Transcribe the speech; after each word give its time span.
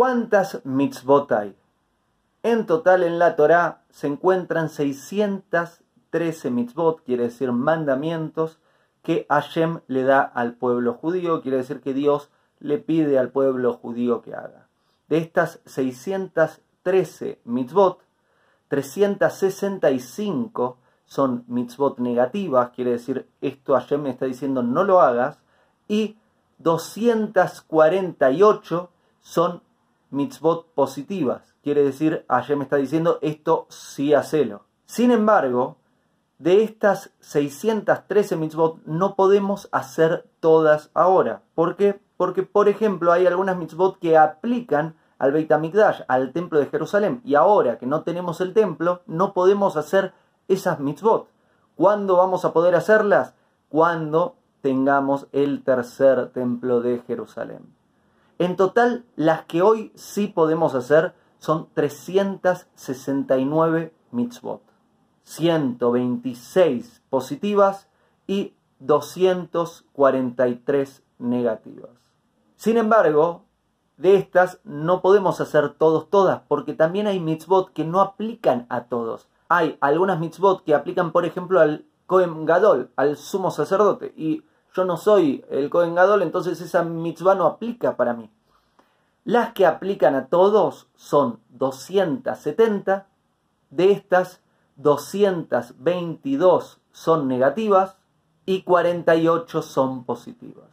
¿Cuántas 0.00 0.64
mitzvot 0.64 1.30
hay? 1.30 1.54
En 2.42 2.64
total 2.64 3.02
en 3.02 3.18
la 3.18 3.36
Torá 3.36 3.82
se 3.90 4.06
encuentran 4.06 4.70
613 4.70 6.50
mitzvot, 6.50 7.04
quiere 7.04 7.24
decir 7.24 7.52
mandamientos, 7.52 8.58
que 9.02 9.26
Hashem 9.28 9.80
le 9.88 10.04
da 10.04 10.22
al 10.22 10.54
pueblo 10.54 10.94
judío, 10.94 11.42
quiere 11.42 11.58
decir 11.58 11.82
que 11.82 11.92
Dios 11.92 12.30
le 12.60 12.78
pide 12.78 13.18
al 13.18 13.28
pueblo 13.28 13.74
judío 13.74 14.22
que 14.22 14.34
haga. 14.34 14.68
De 15.10 15.18
estas 15.18 15.60
613 15.66 17.38
mitzvot, 17.44 17.98
365 18.68 20.78
son 21.04 21.44
mitzvot 21.46 21.98
negativas, 21.98 22.70
quiere 22.70 22.92
decir 22.92 23.28
esto 23.42 23.74
Hashem 23.74 24.00
me 24.00 24.08
está 24.08 24.24
diciendo 24.24 24.62
no 24.62 24.82
lo 24.82 25.02
hagas, 25.02 25.42
y 25.88 26.16
248 26.56 28.88
son 29.20 29.60
mitzvot 30.10 30.66
positivas, 30.74 31.54
quiere 31.62 31.82
decir 31.82 32.24
Hashem 32.28 32.58
me 32.58 32.64
está 32.64 32.76
diciendo 32.76 33.18
esto 33.22 33.66
sí 33.68 34.14
hacelo. 34.14 34.64
Sin 34.86 35.10
embargo, 35.10 35.76
de 36.38 36.62
estas 36.62 37.12
613 37.20 38.36
mitzvot 38.36 38.78
no 38.86 39.14
podemos 39.14 39.68
hacer 39.72 40.26
todas 40.40 40.90
ahora. 40.94 41.42
¿Por 41.54 41.76
qué? 41.76 42.00
Porque, 42.16 42.42
por 42.42 42.68
ejemplo, 42.68 43.12
hay 43.12 43.26
algunas 43.26 43.56
mitzvot 43.56 43.98
que 43.98 44.16
aplican 44.16 44.96
al 45.18 45.32
Beit 45.32 45.52
HaMikdash, 45.52 46.00
al 46.08 46.32
templo 46.32 46.58
de 46.58 46.66
Jerusalén, 46.66 47.20
y 47.24 47.34
ahora 47.34 47.78
que 47.78 47.86
no 47.86 48.02
tenemos 48.04 48.40
el 48.40 48.54
templo, 48.54 49.02
no 49.06 49.34
podemos 49.34 49.76
hacer 49.76 50.14
esas 50.48 50.80
mitzvot. 50.80 51.28
¿Cuándo 51.76 52.16
vamos 52.16 52.44
a 52.44 52.52
poder 52.52 52.74
hacerlas? 52.74 53.34
Cuando 53.68 54.36
tengamos 54.62 55.26
el 55.32 55.62
tercer 55.62 56.30
templo 56.30 56.80
de 56.80 57.00
Jerusalén. 57.06 57.79
En 58.40 58.56
total, 58.56 59.04
las 59.16 59.44
que 59.44 59.60
hoy 59.60 59.92
sí 59.94 60.26
podemos 60.26 60.74
hacer 60.74 61.14
son 61.38 61.68
369 61.74 63.92
mitzvot. 64.12 64.62
126 65.24 67.02
positivas 67.10 67.86
y 68.26 68.54
243 68.78 71.02
negativas. 71.18 71.90
Sin 72.56 72.78
embargo, 72.78 73.44
de 73.98 74.14
estas 74.14 74.58
no 74.64 75.02
podemos 75.02 75.42
hacer 75.42 75.74
todos 75.74 76.08
todas, 76.08 76.40
porque 76.48 76.72
también 76.72 77.08
hay 77.08 77.20
mitzvot 77.20 77.74
que 77.74 77.84
no 77.84 78.00
aplican 78.00 78.64
a 78.70 78.84
todos. 78.84 79.28
Hay 79.50 79.76
algunas 79.82 80.18
mitzvot 80.18 80.64
que 80.64 80.74
aplican, 80.74 81.12
por 81.12 81.26
ejemplo, 81.26 81.60
al 81.60 81.84
Kohen 82.06 82.46
Gadol, 82.46 82.90
al 82.96 83.18
sumo 83.18 83.50
sacerdote, 83.50 84.14
y 84.16 84.44
yo 84.74 84.84
no 84.84 84.96
soy 84.96 85.44
el 85.50 85.70
Kohen 85.70 85.94
Gadol, 85.94 86.22
entonces 86.22 86.60
esa 86.60 86.82
mitzvah 86.84 87.34
no 87.34 87.46
aplica 87.46 87.96
para 87.96 88.14
mí. 88.14 88.30
Las 89.24 89.52
que 89.52 89.66
aplican 89.66 90.14
a 90.14 90.26
todos 90.26 90.86
son 90.96 91.40
270, 91.50 93.06
de 93.70 93.92
estas 93.92 94.40
222 94.76 96.80
son 96.92 97.28
negativas 97.28 97.96
y 98.46 98.62
48 98.62 99.62
son 99.62 100.04
positivas. 100.04 100.64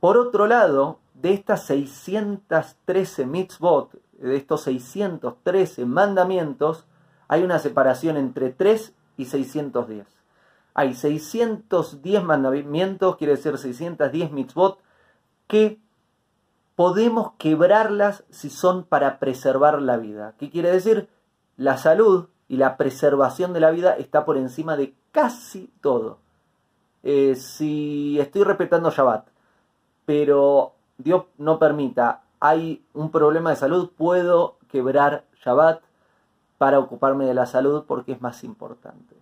Por 0.00 0.16
otro 0.16 0.46
lado, 0.46 0.98
de 1.14 1.34
estas 1.34 1.66
613 1.66 3.26
mitzvot, 3.26 3.92
de 4.18 4.36
estos 4.36 4.62
613 4.62 5.84
mandamientos, 5.86 6.86
hay 7.28 7.44
una 7.44 7.58
separación 7.58 8.16
entre 8.16 8.50
3 8.50 8.94
y 9.16 9.26
610. 9.26 10.21
Hay 10.74 10.94
610 10.94 12.24
mandamientos, 12.24 13.16
quiere 13.16 13.36
decir 13.36 13.58
610 13.58 14.32
mitzvot, 14.32 14.78
que 15.46 15.78
podemos 16.76 17.32
quebrarlas 17.38 18.24
si 18.30 18.50
son 18.50 18.84
para 18.84 19.18
preservar 19.18 19.82
la 19.82 19.96
vida. 19.96 20.34
¿Qué 20.38 20.50
quiere 20.50 20.70
decir? 20.70 21.08
La 21.56 21.76
salud 21.76 22.28
y 22.48 22.56
la 22.56 22.76
preservación 22.76 23.52
de 23.52 23.60
la 23.60 23.70
vida 23.70 23.96
está 23.96 24.24
por 24.24 24.36
encima 24.36 24.76
de 24.76 24.94
casi 25.12 25.70
todo. 25.80 26.18
Eh, 27.02 27.34
si 27.36 28.18
estoy 28.20 28.44
respetando 28.44 28.90
Shabbat, 28.90 29.26
pero 30.06 30.72
Dios 30.98 31.24
no 31.38 31.58
permita, 31.58 32.22
hay 32.40 32.84
un 32.94 33.10
problema 33.10 33.50
de 33.50 33.56
salud, 33.56 33.90
puedo 33.96 34.56
quebrar 34.68 35.24
Shabbat 35.44 35.82
para 36.58 36.78
ocuparme 36.78 37.26
de 37.26 37.34
la 37.34 37.46
salud 37.46 37.84
porque 37.86 38.12
es 38.12 38.20
más 38.20 38.44
importante. 38.44 39.16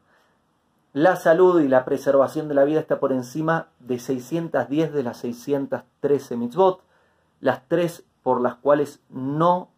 La 0.93 1.15
salud 1.15 1.61
y 1.61 1.69
la 1.69 1.85
preservación 1.85 2.49
de 2.49 2.55
la 2.55 2.65
vida 2.65 2.81
está 2.81 2.99
por 2.99 3.13
encima 3.13 3.69
de 3.79 4.01
610 4.01 4.93
de 4.93 5.03
las 5.05 5.19
613 5.19 6.37
mitzvot, 6.37 6.83
las 7.41 7.69
tres 7.69 8.05
por 8.23 8.41
las 8.41 8.57
cuales 8.57 9.01
no 9.09 9.71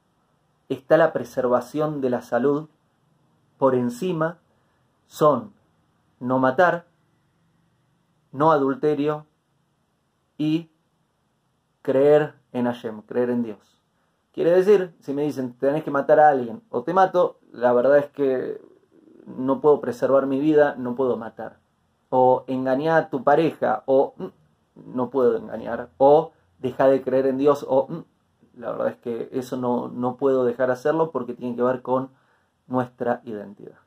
está 0.70 0.96
la 0.96 1.12
preservación 1.12 2.00
de 2.00 2.10
la 2.10 2.22
salud 2.22 2.68
por 3.58 3.74
encima 3.74 4.38
son 5.06 5.52
no 6.18 6.38
matar, 6.38 6.86
no 8.32 8.50
adulterio 8.50 9.26
y 10.38 10.70
creer 11.82 12.34
en 12.52 12.64
Hashem, 12.64 13.02
creer 13.02 13.30
en 13.30 13.42
Dios. 13.42 13.58
Quiere 14.32 14.52
decir, 14.52 14.94
si 15.00 15.12
me 15.12 15.22
dicen 15.22 15.52
tenés 15.58 15.84
que 15.84 15.90
matar 15.90 16.18
a 16.20 16.30
alguien 16.30 16.62
o 16.70 16.82
te 16.82 16.94
mato, 16.94 17.38
la 17.52 17.72
verdad 17.74 17.98
es 17.98 18.06
que 18.06 18.60
no 19.26 19.60
puedo 19.60 19.80
preservar 19.80 20.26
mi 20.26 20.40
vida, 20.40 20.74
no 20.76 20.94
puedo 20.94 21.16
matar. 21.16 21.58
O 22.10 22.44
engañar 22.46 23.04
a 23.04 23.10
tu 23.10 23.24
pareja, 23.24 23.82
o 23.86 24.14
mm, 24.16 24.26
no 24.94 25.10
puedo 25.10 25.36
engañar. 25.36 25.90
O 25.98 26.32
deja 26.58 26.88
de 26.88 27.02
creer 27.02 27.26
en 27.26 27.38
Dios, 27.38 27.64
o 27.68 27.86
mm, 27.88 28.60
la 28.60 28.72
verdad 28.72 28.88
es 28.88 28.96
que 28.96 29.28
eso 29.32 29.56
no, 29.56 29.88
no 29.88 30.16
puedo 30.16 30.44
dejar 30.44 30.68
de 30.68 30.74
hacerlo 30.74 31.10
porque 31.10 31.34
tiene 31.34 31.56
que 31.56 31.62
ver 31.62 31.82
con 31.82 32.10
nuestra 32.66 33.20
identidad. 33.24 33.78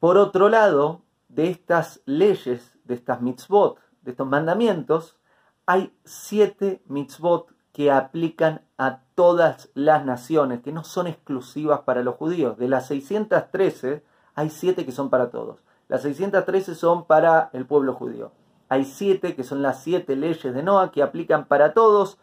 Por 0.00 0.16
otro 0.16 0.48
lado, 0.48 1.02
de 1.28 1.48
estas 1.50 2.02
leyes, 2.04 2.78
de 2.84 2.94
estas 2.94 3.20
mitzvot, 3.20 3.78
de 4.02 4.10
estos 4.10 4.26
mandamientos, 4.26 5.18
hay 5.66 5.96
siete 6.04 6.82
mitzvot 6.86 7.52
que 7.72 7.90
aplican 7.90 8.62
a 8.76 9.00
todas 9.14 9.70
las 9.74 10.04
naciones, 10.04 10.60
que 10.60 10.72
no 10.72 10.84
son 10.84 11.06
exclusivas 11.06 11.80
para 11.80 12.02
los 12.02 12.16
judíos. 12.16 12.58
De 12.58 12.68
las 12.68 12.86
613, 12.88 14.04
hay 14.34 14.50
siete 14.50 14.84
que 14.84 14.92
son 14.92 15.10
para 15.10 15.30
todos. 15.30 15.58
Las 15.88 16.02
613 16.02 16.74
son 16.74 17.04
para 17.04 17.50
el 17.52 17.66
pueblo 17.66 17.94
judío. 17.94 18.32
Hay 18.68 18.84
siete 18.84 19.34
que 19.34 19.44
son 19.44 19.62
las 19.62 19.82
siete 19.82 20.16
leyes 20.16 20.54
de 20.54 20.62
Noah 20.62 20.90
que 20.90 21.02
aplican 21.02 21.46
para 21.46 21.74
todos 21.74 22.18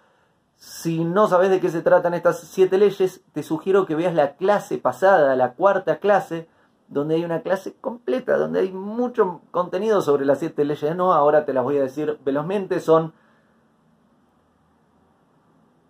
si 0.59 1.05
no 1.05 1.27
sabes 1.29 1.49
de 1.49 1.61
qué 1.61 1.69
se 1.69 1.81
tratan 1.81 2.13
estas 2.13 2.41
siete 2.41 2.77
leyes, 2.77 3.21
te 3.31 3.43
sugiero 3.43 3.85
que 3.85 3.95
veas 3.95 4.13
la 4.13 4.35
clase 4.35 4.77
pasada, 4.77 5.33
la 5.37 5.53
cuarta 5.53 5.99
clase, 5.99 6.49
donde 6.89 7.15
hay 7.15 7.23
una 7.23 7.41
clase 7.43 7.75
completa, 7.79 8.37
donde 8.37 8.59
hay 8.59 8.71
mucho 8.73 9.39
contenido 9.51 10.01
sobre 10.01 10.25
las 10.25 10.39
siete 10.39 10.65
leyes 10.65 10.81
de 10.81 10.95
Noah. 10.95 11.15
Ahora 11.15 11.45
te 11.45 11.53
las 11.53 11.63
voy 11.63 11.77
a 11.77 11.83
decir 11.83 12.19
velozmente. 12.25 12.81
Son 12.81 13.13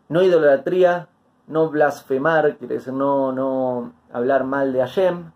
no 0.07 0.21
idolatría, 0.21 1.09
no 1.47 1.69
blasfemar, 1.69 2.57
quiere 2.57 2.75
decir 2.75 2.93
no, 2.93 3.31
no 3.31 3.93
hablar 4.13 4.43
mal 4.43 4.71
de 4.71 4.81
Hashem, 4.81 5.31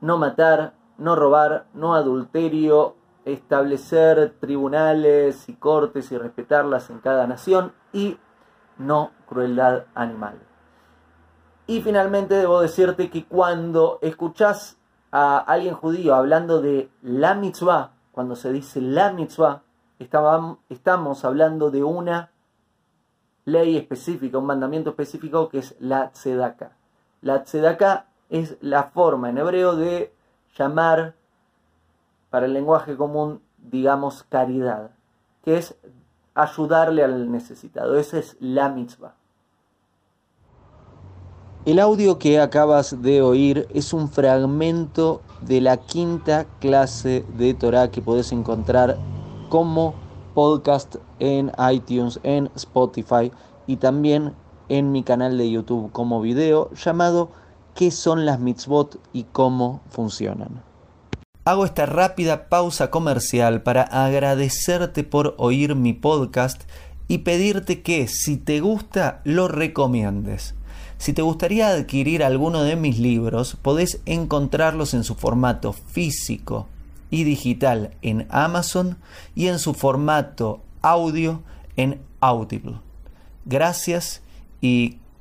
no 0.00 0.18
matar, 0.18 0.74
no 0.96 1.16
robar, 1.16 1.66
no 1.74 1.94
adulterio, 1.94 2.96
establecer 3.24 4.36
tribunales 4.40 5.48
y 5.48 5.54
cortes 5.54 6.10
y 6.12 6.18
respetarlas 6.18 6.90
en 6.90 6.98
cada 6.98 7.26
nación 7.26 7.72
y 7.92 8.18
no 8.78 9.10
crueldad 9.26 9.84
animal. 9.94 10.38
Y 11.66 11.82
finalmente 11.82 12.34
debo 12.34 12.60
decirte 12.60 13.10
que 13.10 13.26
cuando 13.26 13.98
escuchas 14.00 14.78
a 15.10 15.38
alguien 15.38 15.74
judío 15.74 16.14
hablando 16.14 16.62
de 16.62 16.90
la 17.02 17.34
mitzvah, 17.34 17.92
cuando 18.12 18.36
se 18.36 18.52
dice 18.52 18.80
la 18.80 19.12
mitzvah, 19.12 19.62
estamos 19.98 21.24
hablando 21.24 21.70
de 21.70 21.82
una 21.82 22.30
ley 23.44 23.76
específica, 23.76 24.38
un 24.38 24.46
mandamiento 24.46 24.90
específico 24.90 25.48
que 25.48 25.58
es 25.58 25.76
la 25.80 26.10
tzedaka. 26.12 26.72
La 27.20 27.42
tzedaka 27.42 28.07
es 28.28 28.56
la 28.60 28.84
forma 28.84 29.30
en 29.30 29.38
hebreo 29.38 29.76
de 29.76 30.12
llamar, 30.56 31.14
para 32.30 32.46
el 32.46 32.52
lenguaje 32.52 32.96
común, 32.96 33.40
digamos, 33.56 34.22
caridad, 34.22 34.90
que 35.44 35.56
es 35.56 35.74
ayudarle 36.34 37.02
al 37.04 37.30
necesitado. 37.30 37.96
Esa 37.98 38.18
es 38.18 38.36
la 38.40 38.68
mitzvah. 38.68 39.14
El 41.64 41.80
audio 41.80 42.18
que 42.18 42.40
acabas 42.40 43.02
de 43.02 43.20
oír 43.20 43.66
es 43.74 43.92
un 43.92 44.08
fragmento 44.08 45.20
de 45.42 45.60
la 45.60 45.76
quinta 45.76 46.46
clase 46.60 47.24
de 47.36 47.52
Torah 47.54 47.90
que 47.90 48.00
puedes 48.00 48.32
encontrar 48.32 48.96
como 49.48 49.94
podcast 50.34 50.96
en 51.18 51.52
iTunes, 51.70 52.20
en 52.22 52.50
Spotify 52.54 53.32
y 53.66 53.76
también 53.76 54.34
en 54.68 54.92
mi 54.92 55.02
canal 55.02 55.36
de 55.36 55.50
YouTube 55.50 55.90
como 55.92 56.20
video 56.20 56.70
llamado 56.72 57.30
¿Qué 57.78 57.92
son 57.92 58.26
las 58.26 58.40
mitzvot 58.40 58.98
y 59.12 59.22
cómo 59.22 59.82
funcionan? 59.88 60.64
Hago 61.44 61.64
esta 61.64 61.86
rápida 61.86 62.48
pausa 62.48 62.90
comercial 62.90 63.62
para 63.62 63.82
agradecerte 63.84 65.04
por 65.04 65.36
oír 65.38 65.76
mi 65.76 65.92
podcast 65.92 66.64
y 67.06 67.18
pedirte 67.18 67.82
que 67.82 68.08
si 68.08 68.36
te 68.36 68.58
gusta 68.58 69.20
lo 69.22 69.46
recomiendes. 69.46 70.56
Si 70.96 71.12
te 71.12 71.22
gustaría 71.22 71.68
adquirir 71.68 72.24
alguno 72.24 72.64
de 72.64 72.74
mis 72.74 72.98
libros, 72.98 73.56
podés 73.62 74.00
encontrarlos 74.06 74.92
en 74.92 75.04
su 75.04 75.14
formato 75.14 75.72
físico 75.72 76.66
y 77.12 77.22
digital 77.22 77.94
en 78.02 78.26
Amazon 78.28 78.98
y 79.36 79.46
en 79.46 79.60
su 79.60 79.72
formato 79.72 80.62
audio 80.82 81.44
en 81.76 82.00
Audible. 82.18 82.80
Gracias 83.44 84.20
y 84.60 84.98